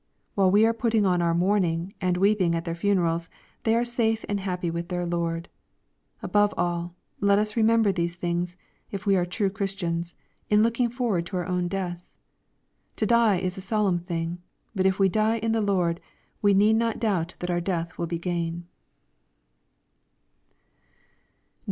While 0.33 0.49
we 0.49 0.65
are 0.65 0.73
putting 0.73 1.05
on 1.05 1.21
our 1.21 1.35
mourning, 1.35 1.93
and 2.01 2.17
weeping 2.17 2.55
at 2.55 2.65
their 2.65 2.73
funerals, 2.73 3.29
they 3.61 3.75
are 3.75 3.85
safe 3.85 4.25
and 4.27 4.39
happy 4.39 4.71
with 4.71 4.87
theii 4.87 5.11
Lord.— 5.11 5.47
Above 6.23 6.55
all, 6.57 6.95
let 7.19 7.37
us 7.37 7.55
remember 7.55 7.91
these 7.91 8.15
things, 8.15 8.57
if 8.89 9.05
we 9.05 9.13
ar^ 9.13 9.27
tnie 9.27 9.53
Christians, 9.53 10.15
in 10.49 10.63
looking 10.63 10.89
forward 10.89 11.27
to 11.27 11.37
our 11.37 11.45
own 11.45 11.67
deaths. 11.67 12.17
To 12.95 13.05
die 13.05 13.37
is 13.37 13.59
a 13.59 13.61
solemn 13.61 13.99
thing. 13.99 14.39
But 14.73 14.87
if 14.87 14.97
we 14.97 15.07
die 15.07 15.37
in 15.37 15.51
the 15.51 15.61
Lord, 15.61 15.99
w<? 16.41 16.57
xieed 16.59 16.73
not 16.77 16.99
doubt 16.99 17.35
that 17.37 17.51
our 17.51 17.61
death 17.61 17.99
will 17.99 18.07
be 18.07 18.17
gain. 18.17 18.65